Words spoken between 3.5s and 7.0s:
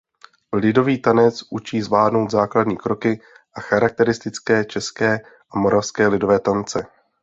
a charakteristické české a moravské lidové tance.